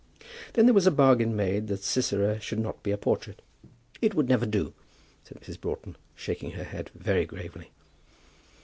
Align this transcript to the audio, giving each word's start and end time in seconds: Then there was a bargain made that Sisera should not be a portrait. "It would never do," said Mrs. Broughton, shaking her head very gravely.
Then 0.53 0.65
there 0.65 0.73
was 0.73 0.87
a 0.87 0.89
bargain 0.89 1.35
made 1.35 1.67
that 1.67 1.83
Sisera 1.83 2.39
should 2.39 2.57
not 2.57 2.81
be 2.81 2.89
a 2.89 2.97
portrait. 2.97 3.43
"It 4.01 4.15
would 4.15 4.27
never 4.27 4.47
do," 4.47 4.73
said 5.23 5.39
Mrs. 5.39 5.61
Broughton, 5.61 5.95
shaking 6.15 6.53
her 6.53 6.63
head 6.63 6.89
very 6.95 7.27
gravely. 7.27 7.69